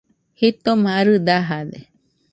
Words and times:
Jitoma 0.37 0.89
arɨ 0.99 1.13
dajade 1.27 1.79